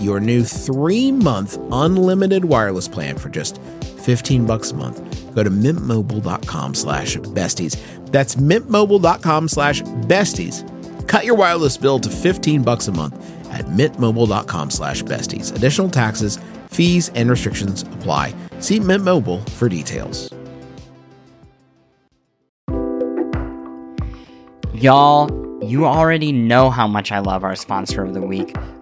[0.00, 5.34] your new three month unlimited wireless plan for just 15 bucks a month.
[5.34, 7.76] Go to mintmobile.com slash besties.
[8.06, 10.66] That's mintmobile.com slash besties.
[11.06, 13.14] Cut your wireless bill to 15 bucks a month
[13.50, 15.54] at mintmobile.com slash besties.
[15.54, 18.34] Additional taxes, fees, and restrictions apply.
[18.60, 20.32] See Mint Mobile for details.
[24.74, 25.28] Y'all,
[25.62, 28.56] you already know how much I love our sponsor of the week,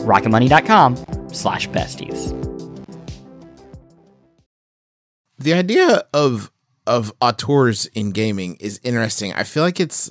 [0.00, 0.96] rocketmoney.com
[1.32, 2.36] slash besties.
[5.38, 6.50] The idea of
[6.86, 9.32] of auteurs in gaming is interesting.
[9.34, 10.10] I feel like it's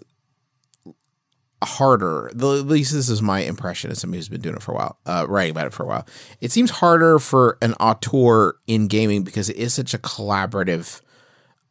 [1.63, 2.28] harder.
[2.30, 4.99] At least this is my impression as somebody who's been doing it for a while,
[5.06, 6.08] uh, writing about it for a while.
[6.41, 11.02] It seems harder for an auteur in gaming because it is such a collaborative,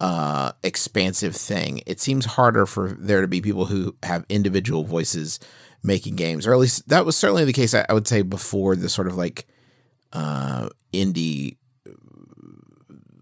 [0.01, 1.83] uh, expansive thing.
[1.87, 5.41] It seems harder for there to be people who have individual voices
[5.83, 7.75] making games, or at least that was certainly the case.
[7.75, 9.47] I, I would say before the sort of like
[10.13, 11.57] uh, indie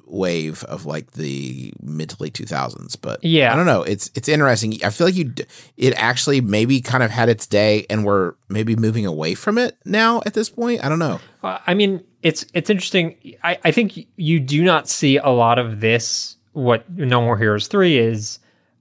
[0.09, 3.53] wave of like the mid to late 2000s but Yeah.
[3.53, 5.35] i don't know it's it's interesting i feel like you
[5.77, 9.77] it actually maybe kind of had its day and we're maybe moving away from it
[9.85, 13.16] now at this point i don't know Uh, I mean, it's it's interesting.
[13.45, 16.37] I, I think you do not see a lot of this.
[16.55, 18.38] What No More Heroes three is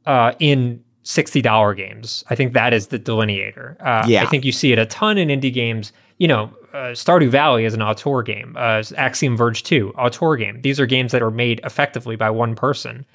[0.07, 2.23] uh, in sixty dollar games.
[2.29, 3.77] I think that is the delineator.
[3.79, 4.23] Uh, Yeah.
[4.23, 5.93] I think you see it a ton in indie games.
[6.17, 8.55] You know, uh, Stardew Valley is an auteur game.
[8.57, 10.61] Uh, Axiom Verge two auteur game.
[10.61, 13.05] These are games that are made effectively by one person.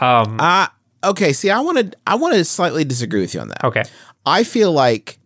[0.00, 0.68] Um, uh
[1.02, 3.82] okay see i want to i want to slightly disagree with you on that okay,
[4.26, 5.18] I feel like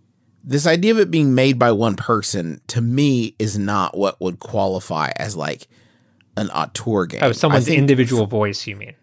[0.45, 4.39] this idea of it being made by one person to me is not what would
[4.39, 5.67] qualify as like
[6.37, 7.21] an auteur game.
[7.25, 8.67] oh, someone's think- individual voice.
[8.69, 8.95] You mean?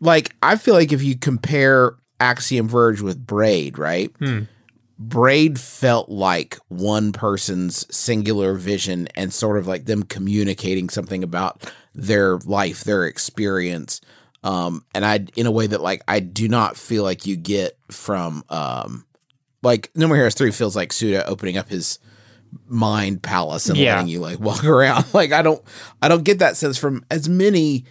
[0.00, 4.10] Like I feel like if you compare Axiom Verge with Braid, right?
[4.18, 4.42] Hmm.
[4.98, 11.70] Braid felt like one person's singular vision and sort of like them communicating something about
[11.94, 14.00] their life, their experience.
[14.42, 17.76] Um, and I, in a way that like I do not feel like you get
[17.90, 19.04] from, um,
[19.62, 21.98] like No More Heroes Three feels like Suda opening up his
[22.66, 23.96] mind palace and Yeah.
[23.96, 25.04] letting you like walk around.
[25.12, 25.62] Like I don't,
[26.00, 27.84] I don't get that sense from as many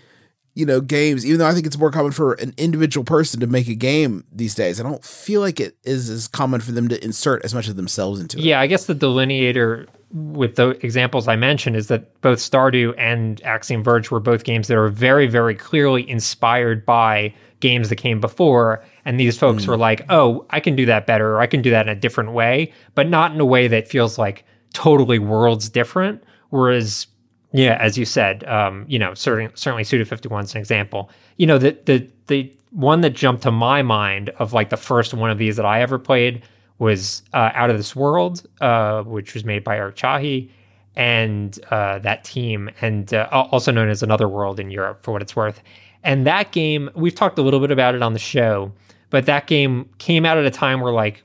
[0.56, 3.48] you know, games, even though I think it's more common for an individual person to
[3.48, 6.88] make a game these days, I don't feel like it is as common for them
[6.88, 8.44] to insert as much of themselves into it.
[8.44, 13.44] Yeah, I guess the delineator with the examples I mentioned is that both Stardew and
[13.44, 18.22] Axiom Verge were both games that are very, very clearly inspired by games that came
[18.22, 18.82] before.
[19.04, 19.72] And these folks hmm.
[19.72, 22.00] were like, oh, I can do that better, or I can do that in a
[22.00, 26.24] different way, but not in a way that feels like totally worlds different.
[26.50, 27.08] Whereas,
[27.51, 31.10] yeah, as you said, um, you know, certainly, certainly Suda 51 is an example.
[31.38, 35.13] You know, the, the, the one that jumped to my mind of like the first
[35.13, 36.43] one of these that I ever played
[36.79, 40.49] was uh, Out of This World, uh, which was made by Eric
[40.97, 45.21] and uh, that team, and uh, also known as Another World in Europe, for what
[45.21, 45.62] it's worth.
[46.03, 48.71] And that game, we've talked a little bit about it on the show,
[49.10, 51.23] but that game came out at a time where like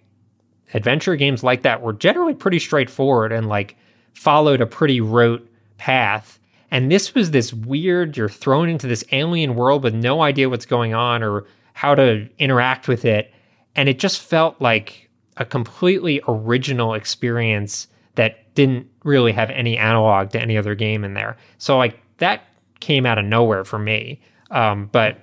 [0.75, 3.77] adventure games like that were generally pretty straightforward and like
[4.15, 5.47] followed a pretty rote
[5.81, 6.39] path.
[6.71, 10.67] And this was this weird, you're thrown into this alien world with no idea what's
[10.67, 13.33] going on or how to interact with it.
[13.75, 20.31] And it just felt like a completely original experience that didn't really have any analog
[20.31, 21.37] to any other game in there.
[21.59, 22.45] So, like, that
[22.81, 24.21] came out of nowhere for me.
[24.51, 25.19] Um, but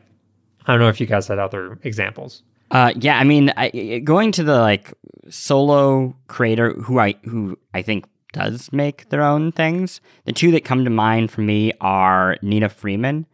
[0.65, 2.41] I don't know if you guys had other examples.
[2.72, 4.93] Uh, yeah, I mean, I, going to the like
[5.30, 8.06] solo creator who I who I think
[8.38, 10.00] does make their own things.
[10.26, 13.26] The two that come to mind for me are Nina Freeman,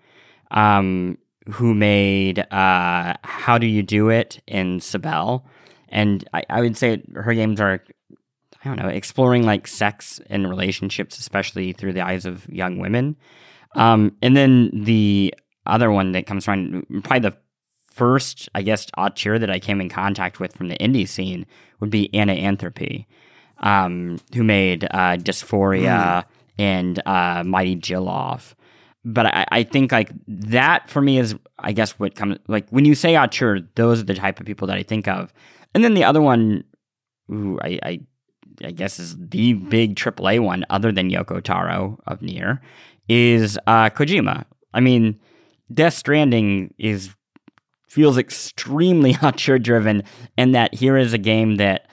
[0.52, 1.18] um,
[1.50, 5.44] who made uh, How Do You Do It in Cibele.
[5.90, 7.84] And I, I would say her games are,
[8.64, 13.18] I don't know, exploring like sex and relationships, especially through the eyes of young women.
[13.76, 15.34] Um, and then the
[15.66, 17.38] other one that comes from probably the
[17.92, 21.46] first, I guess, auteur that I came in contact with from the indie scene
[21.80, 23.06] would be Anna Anthropy,
[23.64, 26.26] um, who made uh, Dys4ia mm.
[26.60, 28.56] and uh, Might Jill Off.
[29.06, 32.86] But I, I, think like that for me is, I guess, what comes like when
[32.86, 35.34] you say auteur, those are the type of people that I think of.
[35.74, 36.64] And then the other one,
[37.28, 38.00] who I, I,
[38.64, 42.62] I guess is the big AAA one, other than Yoko Taro of Nier,
[43.10, 44.46] is uh, Kojima.
[44.74, 45.20] I mean,
[45.74, 47.14] Death Stranding is
[47.90, 50.04] feels extremely auteur driven,
[50.38, 51.90] and that here is a game that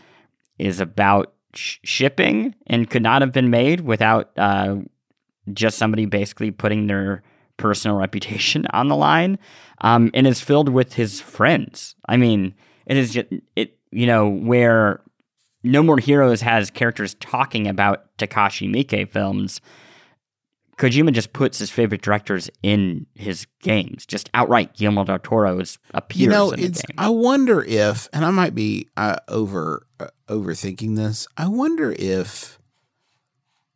[0.58, 4.76] is about sh- shipping and could not have been made without uh,
[5.52, 7.22] just somebody basically putting their
[7.56, 9.38] personal reputation on the line,
[9.82, 11.94] um, and is filled with his friends.
[12.08, 12.54] I mean,
[12.86, 15.00] it is just it you know where
[15.62, 19.60] No More Heroes has characters talking about Takashi Miike films
[20.80, 24.74] Kojima just puts his favorite directors in his games, just outright.
[24.74, 26.22] Guillermo del Toro's appears.
[26.22, 26.80] You know, it's.
[26.80, 26.96] game.
[26.96, 31.28] I wonder if, and I might be uh, over uh, overthinking this.
[31.36, 32.58] I wonder if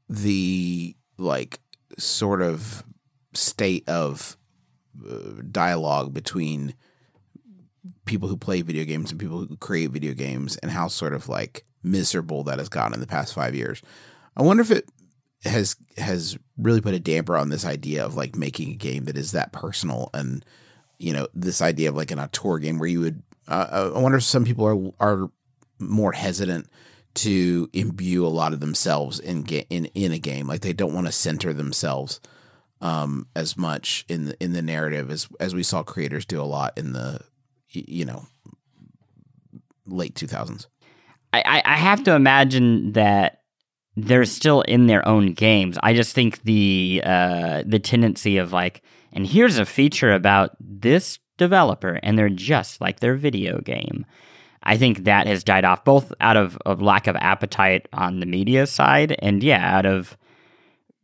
[0.09, 1.61] the like
[1.99, 2.83] sort of
[3.35, 4.39] state of
[5.07, 6.73] uh, dialogue between
[8.07, 11.29] people who play video games and people who create video games and how sort of
[11.29, 13.83] like miserable that has gotten in the past five years.
[14.39, 14.89] I wonder if it
[15.45, 19.17] has has really put a damper on this idea of like making a game that
[19.17, 20.45] is that personal and
[20.99, 24.19] you know this idea of like an auteur game where you would uh, I wonder
[24.19, 25.31] if some people are are
[25.79, 26.69] more hesitant
[27.15, 30.47] to imbue a lot of themselves in ga- in in a game.
[30.47, 32.21] Like they don't want to center themselves
[32.81, 36.43] um as much in the in the narrative as as we saw creators do a
[36.43, 37.21] lot in the
[37.71, 38.27] you know
[39.87, 40.67] late 2000s
[41.33, 43.43] I, I have to imagine that
[43.97, 45.79] they're still in their own games.
[45.83, 51.19] I just think the uh, the tendency of like, and here's a feature about this
[51.39, 54.05] developer, and they're just like their video game.
[54.63, 58.27] I think that has died off both out of, of lack of appetite on the
[58.27, 60.17] media side, and yeah, out of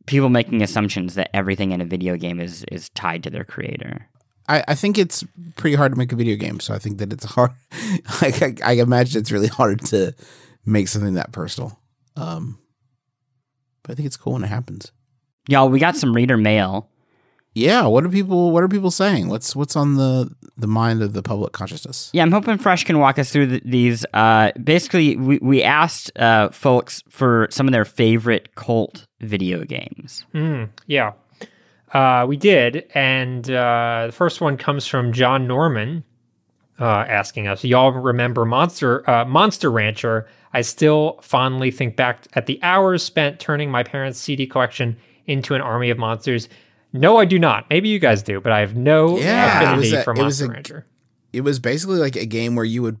[0.07, 4.07] people making assumptions that everything in a video game is is tied to their creator.
[4.49, 5.23] I, I think it's
[5.55, 7.51] pretty hard to make a video game, so I think that it's hard.
[7.71, 10.13] I, I, I imagine it's really hard to
[10.65, 11.79] make something that personal.
[12.17, 12.59] Um,
[13.83, 14.91] but I think it's cool when it happens.
[15.47, 16.89] Y'all, we got some reader mail.
[17.53, 19.27] Yeah, what are people what are people saying?
[19.27, 22.09] What's what's on the the mind of the public consciousness?
[22.13, 24.05] Yeah, I'm hoping Frush can walk us through the, these.
[24.13, 30.25] Uh, basically, we we asked uh, folks for some of their favorite cult video games.
[30.33, 31.11] Mm, yeah,
[31.93, 36.05] uh, we did, and uh, the first one comes from John Norman,
[36.81, 42.45] uh, asking us, "Y'all remember Monster uh, Monster Rancher?" I still fondly think back at
[42.45, 46.49] the hours spent turning my parents' CD collection into an army of monsters.
[46.91, 47.69] No, I do not.
[47.69, 50.85] Maybe you guys do, but I have no yeah, affinity a, for Monster Rancher.
[51.31, 52.99] It was basically like a game where you would.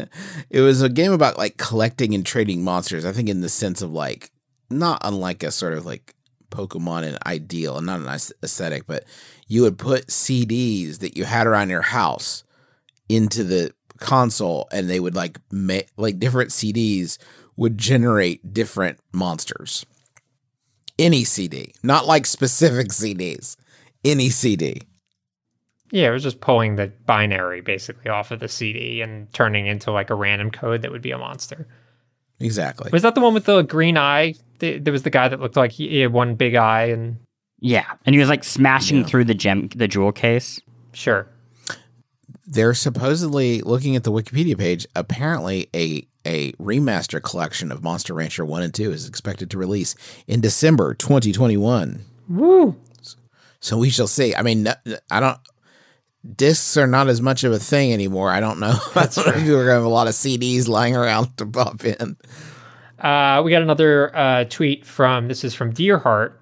[0.50, 3.06] it was a game about like collecting and trading monsters.
[3.06, 4.30] I think in the sense of like
[4.68, 6.14] not unlike a sort of like
[6.50, 8.08] Pokemon and ideal and not an
[8.42, 9.04] aesthetic, but
[9.46, 12.44] you would put CDs that you had around your house
[13.10, 17.18] into the console and they would like make like different CDs
[17.56, 19.84] would generate different monsters.
[20.98, 23.56] Any CD, not like specific CDs,
[24.04, 24.82] any CD.
[25.90, 29.90] Yeah, it was just pulling the binary basically off of the CD and turning into
[29.90, 31.66] like a random code that would be a monster.
[32.38, 32.90] Exactly.
[32.92, 34.34] Was that the one with the green eye?
[34.60, 37.18] There was the guy that looked like he had one big eye and
[37.58, 39.06] yeah, and he was like smashing yeah.
[39.06, 40.60] through the gem, the jewel case.
[40.92, 41.26] Sure
[42.50, 44.86] they're supposedly looking at the Wikipedia page.
[44.96, 49.94] Apparently, a a remaster collection of Monster Rancher One and Two is expected to release
[50.26, 52.04] in December 2021.
[52.28, 52.76] Woo!
[53.60, 54.34] So we shall see.
[54.34, 54.66] I mean,
[55.10, 55.38] I don't.
[56.36, 58.30] Discs are not as much of a thing anymore.
[58.30, 58.74] I don't know.
[58.94, 61.46] That's I don't know if we're gonna have a lot of CDs lying around to
[61.46, 62.16] pop in.
[62.98, 66.32] Uh, we got another uh, tweet from this is from Deerheart.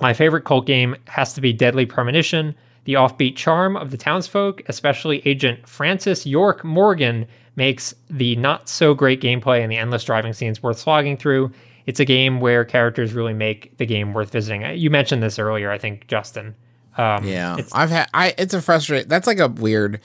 [0.00, 2.54] My favorite cult game has to be Deadly Premonition.
[2.86, 7.26] The offbeat charm of the townsfolk, especially Agent Francis York Morgan,
[7.56, 11.50] makes the not so great gameplay and the endless driving scenes worth slogging through.
[11.86, 14.64] It's a game where characters really make the game worth visiting.
[14.64, 16.54] Uh, you mentioned this earlier, I think, Justin.
[16.96, 18.08] Um, yeah, I've had.
[18.14, 19.08] I it's a frustrating.
[19.08, 20.00] That's like a weird.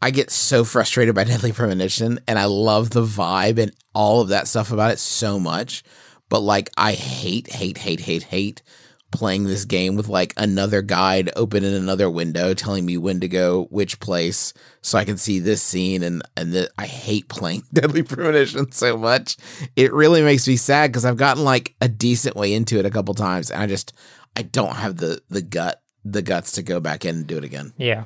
[0.00, 4.28] I get so frustrated by Deadly Premonition, and I love the vibe and all of
[4.28, 5.82] that stuff about it so much.
[6.30, 8.62] but like I hate, hate, hate, hate, hate
[9.14, 13.28] playing this game with like another guide open in another window telling me when to
[13.28, 14.52] go which place
[14.82, 18.96] so I can see this scene and and the, I hate playing Deadly Premonition so
[18.96, 19.36] much.
[19.76, 22.90] It really makes me sad because I've gotten like a decent way into it a
[22.90, 23.92] couple times and I just
[24.36, 27.44] I don't have the the gut the guts to go back in and do it
[27.44, 27.72] again.
[27.76, 28.04] Yeah.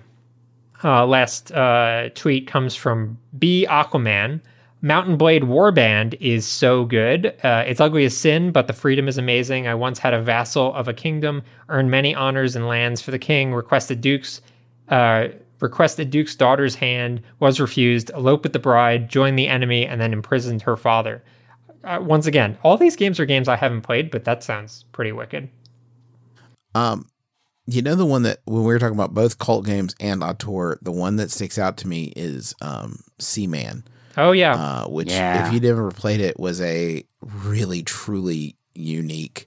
[0.84, 4.40] Uh, last uh, tweet comes from B Aquaman.
[4.80, 7.34] Mount and Blade Warband is so good.
[7.42, 9.66] Uh, it's ugly as sin, but the freedom is amazing.
[9.66, 13.18] I once had a vassal of a kingdom, earned many honors and lands for the
[13.18, 14.40] king, requested Duke's
[14.88, 15.28] uh,
[15.60, 20.12] requested Duke's daughter's hand, was refused, eloped with the bride, joined the enemy, and then
[20.12, 21.22] imprisoned her father.
[21.84, 25.12] Uh, once again, all these games are games I haven't played, but that sounds pretty
[25.12, 25.48] wicked.
[26.74, 27.08] Um,
[27.66, 30.78] you know the one that when we were talking about both cult games and auteur,
[30.80, 33.84] the one that sticks out to me is um, Seaman.
[34.18, 35.46] Oh yeah, uh, which Yeah.
[35.46, 39.46] if you'd ever played it was a really truly unique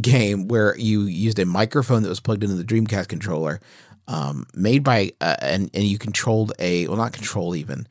[0.00, 3.60] game where you used a microphone that was plugged into the Dreamcast controller,
[4.06, 7.86] um, made by uh, and and you controlled a well not controlled even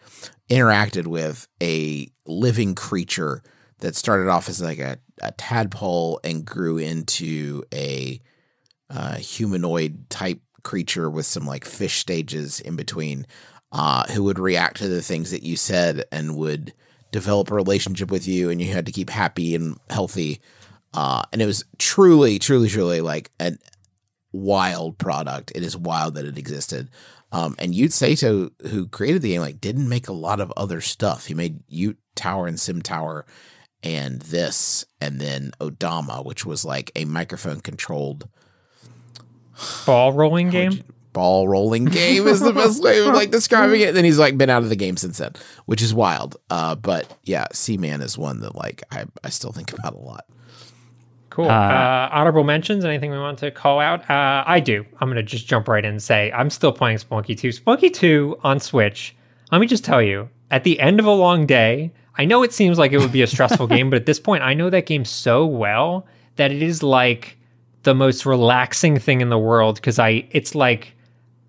[0.50, 3.42] interacted with a living creature
[3.80, 8.20] that started off as like a, a tadpole and grew into a
[8.90, 13.26] uh, humanoid type creature with some like fish stages in between
[13.74, 16.74] uh, who would react to the things that you said and would
[17.12, 20.40] develop a relationship with you and you had to keep happy and healthy
[20.94, 23.52] uh, and it was truly truly truly like a
[24.32, 26.90] wild product it is wild that it existed
[27.34, 30.82] um, and Yoot Saito, who created the game, like didn't make a lot of other
[30.82, 31.26] stuff.
[31.26, 33.26] He made Yoot Tower and Sim Tower,
[33.82, 38.30] and this, and then Odama, which was like a microphone controlled
[39.88, 40.84] ball rolling game.
[41.14, 43.90] Ball rolling game is the best way of like describing it.
[43.90, 45.34] And then he's like been out of the game since then,
[45.66, 46.38] which is wild.
[46.50, 50.26] Uh, but yeah, Seaman is one that like I, I still think about a lot.
[51.30, 51.50] Cool.
[51.50, 52.86] Uh, honorable mentions?
[52.86, 54.08] Anything we want to call out?
[54.08, 54.86] Uh, I do.
[55.00, 57.50] I'm going to just jump right in and say I'm still playing Spelunky 2.
[57.50, 59.16] Spelunky 2 on Switch.
[59.52, 62.54] Let me just tell you, at the end of a long day, I know it
[62.54, 64.86] seems like it would be a stressful game, but at this point, I know that
[64.86, 66.06] game so well
[66.36, 67.38] that it is like
[67.82, 70.96] the most relaxing thing in the world because I it's like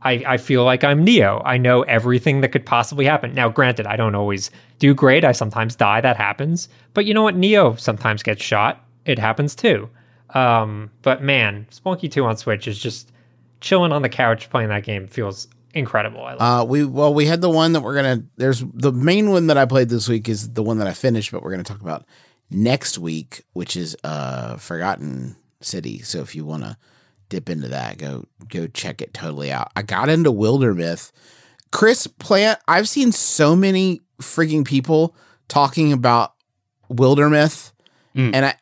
[0.05, 1.43] I, I feel like I'm Neo.
[1.45, 3.35] I know everything that could possibly happen.
[3.35, 5.25] Now, granted, I don't always do great.
[5.25, 6.01] I sometimes die.
[6.01, 6.69] That happens.
[6.93, 7.37] But you know what?
[7.37, 8.85] Neo sometimes gets shot.
[9.07, 9.89] It happens too.
[10.35, 13.13] Um, but man, Spelunky 2 on Switch is just
[13.61, 16.23] chilling on the couch playing that game feels incredible.
[16.23, 18.23] I love Uh, we well, we had the one that we're gonna.
[18.37, 21.33] There's the main one that I played this week is the one that I finished,
[21.33, 22.05] but we're gonna talk about
[22.51, 26.01] next week, which is uh Forgotten City.
[26.03, 26.77] So if you wanna
[27.29, 29.71] dip into that, go go check it totally out.
[29.77, 31.11] I got into Wildermyth.
[31.73, 32.61] Chris Plante.
[32.69, 35.17] I've seen so many freaking people
[35.49, 36.35] talking about
[36.91, 37.73] Wildermyth,
[38.17, 38.35] Mm.
[38.35, 38.55] and I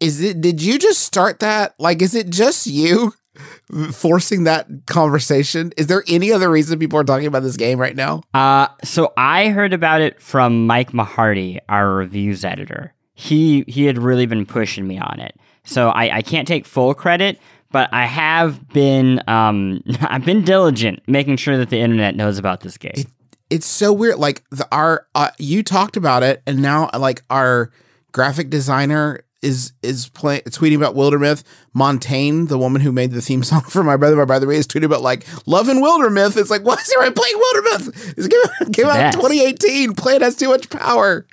[0.00, 0.40] is it.
[0.40, 1.74] Did you just start that?
[1.78, 3.14] Like, is it just you?
[3.92, 5.72] Forcing that conversation.
[5.76, 8.22] Is there any other reason people are talking about this game right now?
[8.34, 12.92] Uh, so I heard about it from Mike Mahardy, our reviews editor.
[13.14, 15.36] He he had really been pushing me on it.
[15.64, 17.38] So I, I can't take full credit,
[17.70, 22.60] but I have been um I've been diligent making sure that the internet knows about
[22.60, 23.04] this game.
[23.50, 24.18] it's so weird.
[24.18, 27.70] Like the our uh, you talked about it, and now like our
[28.12, 31.44] graphic designer is is playing tweeting about Wildermyth.
[31.72, 34.84] Montaigne, the woman who made the theme song for My Brother, My Brother, is tweeting
[34.84, 36.36] about like love and Wildermyth.
[36.36, 38.14] It's like why is everyone playing Wildermyth?
[38.18, 39.94] It's came, came out in 2018.
[39.94, 41.26] Play it has too much power.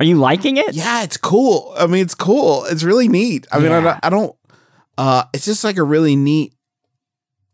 [0.00, 0.74] Are you liking it?
[0.74, 1.72] Yeah, it's cool.
[1.78, 2.64] I mean, it's cool.
[2.64, 3.46] It's really neat.
[3.52, 4.36] I mean, I, don't, I don't.
[4.98, 6.52] Uh, it's just like a really neat.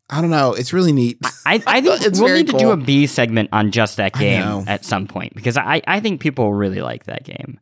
[0.08, 0.54] I don't know.
[0.54, 1.18] It's really neat.
[1.46, 4.14] I, I think It's we'll very need to do a B segment on just that
[4.14, 7.60] game at some point because I, I think people really like that game.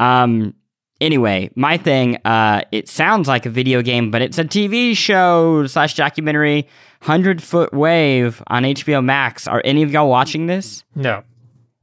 [0.00, 0.54] Um.
[0.98, 2.16] Anyway, my thing.
[2.24, 6.68] Uh, it sounds like a video game, but it's a TV show slash documentary.
[7.02, 9.46] Hundred Foot Wave on HBO Max.
[9.46, 10.84] Are any of y'all watching this?
[10.94, 11.22] No.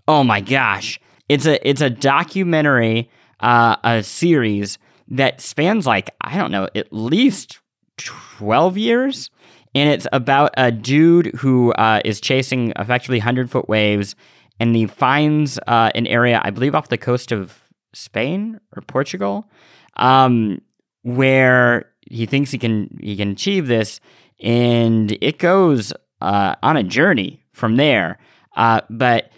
[0.07, 0.99] Oh my gosh.
[1.29, 4.77] It's a it's a documentary, uh, a series
[5.09, 7.59] that spans like, I don't know, at least
[7.97, 9.29] 12 years.
[9.75, 14.15] And it's about a dude who uh, is chasing effectively 100 foot waves
[14.63, 17.59] and he finds uh, an area, I believe, off the coast of
[17.93, 19.49] Spain or Portugal,
[19.97, 20.61] um,
[21.01, 23.99] where he thinks he can he can achieve this,
[24.39, 25.91] and it goes
[26.21, 28.19] uh, on a journey from there.
[28.55, 29.32] Uh, but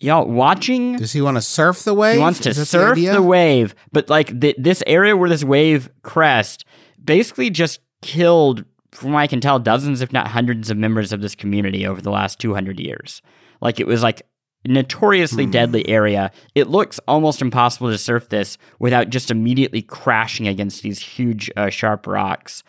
[0.00, 2.14] y'all watching Does he want to surf the wave?
[2.14, 3.12] he wants to surf idea?
[3.12, 6.64] the, wave, but like th- this area where this wave crest
[7.02, 11.20] basically just killed, from what I can tell, dozens, if not hundreds, of members of
[11.20, 13.22] this community over the last 200 years.
[13.60, 14.22] Like it was like
[14.66, 16.30] notoriously deadly area.
[16.54, 21.70] It looks almost impossible to surf this without just immediately crashing against these huge, uh,
[21.70, 22.62] sharp rocks.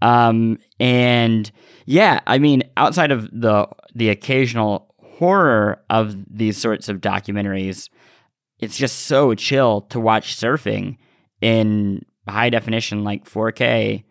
[0.00, 1.50] Um, and
[1.86, 7.88] yeah, I mean, outside of the the occasional horror of these sorts of documentaries,
[8.58, 10.96] it's just so chill to watch surfing
[11.40, 14.04] in high definition, like 4K,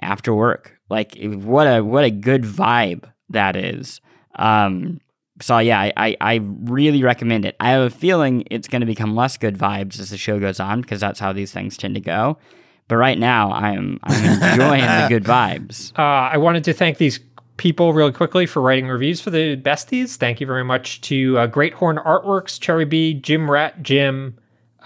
[0.00, 0.78] after work.
[0.88, 4.00] Like, what a what a good vibe that is.
[4.36, 5.00] Um,
[5.40, 7.56] so yeah, I, I really recommend it.
[7.60, 10.60] I have a feeling it's going to become less good vibes as the show goes
[10.60, 12.38] on because that's how these things tend to go.
[12.88, 15.92] But right now, I'm I'm enjoying the good vibes.
[15.98, 17.18] Uh, I wanted to thank these
[17.56, 20.16] people really quickly for writing reviews for the besties.
[20.16, 24.36] Thank you very much to uh, Great Horn Artworks, Cherry B, Jim Rat, Jim,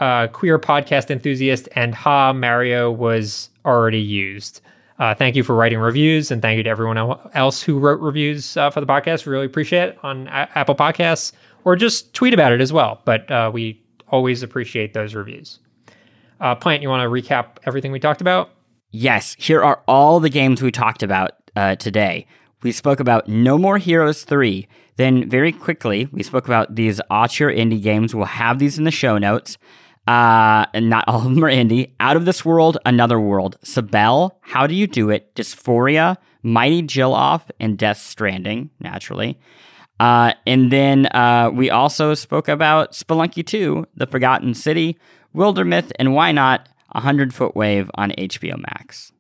[0.01, 4.61] uh, Queer Podcast Enthusiast, and Ha Mario was already used.
[4.99, 6.99] Uh, thank you for writing reviews, and thank you to everyone
[7.35, 9.25] else who wrote reviews uh, for the podcast.
[9.27, 11.33] We Really appreciate it on a- Apple Podcasts,
[11.65, 13.01] or just tweet about it as well.
[13.05, 15.59] But uh, we always appreciate those reviews.
[16.41, 18.51] Uh, Plante, you want to recap everything we talked about?
[18.91, 19.37] Yes.
[19.39, 22.27] Here are all the games we talked about uh, today.
[22.63, 24.69] We spoke about No More Heroes 3.
[24.97, 28.15] Then, very quickly, we spoke about these auteur indie games.
[28.15, 29.57] We'll have these in the show notes
[30.11, 31.93] uh, and not all of them are indie.
[32.01, 37.15] Out of This World, Another World, Cibele, How Do You Do It, Dys4ia, Might Jill
[37.15, 39.39] Off, and Death Stranding, naturally.
[40.01, 44.99] Uh, and then uh, we also spoke about Spelunky 2, The Forgotten City,
[45.35, 49.13] Wildermyth, and why not 100 Foot Wave on HBO Max.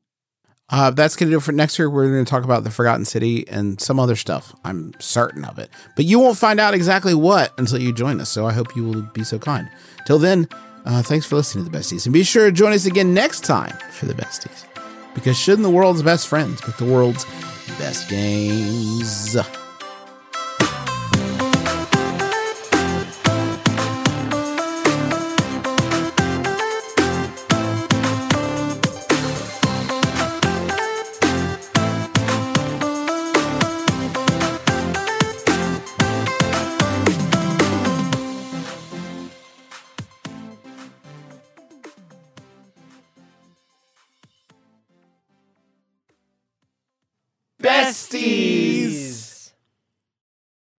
[0.70, 1.90] Uh, that's going to do it for next year.
[1.90, 4.54] We're going to talk about the Forgotten City and some other stuff.
[4.64, 5.70] I'm certain of it.
[5.96, 8.30] But you won't find out exactly what until you join us.
[8.30, 9.68] So I hope you will be so kind.
[10.06, 10.48] Till then,
[10.84, 12.06] uh, thanks for listening to the Besties.
[12.06, 14.64] And be sure to join us again next time for the Besties.
[15.14, 17.24] Because shouldn't the world's best friends pick the world's
[17.78, 19.36] best games?